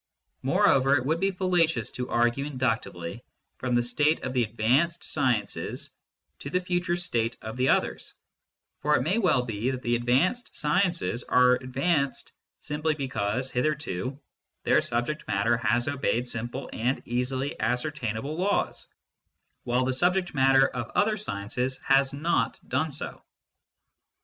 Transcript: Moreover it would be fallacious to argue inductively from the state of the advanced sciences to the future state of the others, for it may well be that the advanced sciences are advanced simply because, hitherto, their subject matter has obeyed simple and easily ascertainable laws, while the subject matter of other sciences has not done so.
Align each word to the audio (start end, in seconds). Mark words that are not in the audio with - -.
Moreover 0.41 0.97
it 0.97 1.05
would 1.05 1.19
be 1.19 1.29
fallacious 1.29 1.91
to 1.91 2.09
argue 2.09 2.43
inductively 2.45 3.23
from 3.59 3.75
the 3.75 3.83
state 3.83 4.23
of 4.23 4.33
the 4.33 4.41
advanced 4.41 5.03
sciences 5.03 5.91
to 6.39 6.49
the 6.49 6.59
future 6.59 6.95
state 6.95 7.37
of 7.43 7.55
the 7.55 7.69
others, 7.69 8.15
for 8.79 8.95
it 8.95 9.03
may 9.03 9.19
well 9.19 9.43
be 9.45 9.69
that 9.69 9.83
the 9.83 9.95
advanced 9.95 10.55
sciences 10.55 11.21
are 11.25 11.53
advanced 11.53 12.31
simply 12.61 12.95
because, 12.95 13.51
hitherto, 13.51 14.19
their 14.63 14.81
subject 14.81 15.27
matter 15.27 15.57
has 15.57 15.87
obeyed 15.87 16.27
simple 16.27 16.67
and 16.73 17.03
easily 17.07 17.55
ascertainable 17.59 18.35
laws, 18.39 18.87
while 19.65 19.85
the 19.85 19.93
subject 19.93 20.33
matter 20.33 20.65
of 20.67 20.89
other 20.95 21.15
sciences 21.15 21.77
has 21.85 22.11
not 22.11 22.59
done 22.67 22.91
so. 22.91 23.21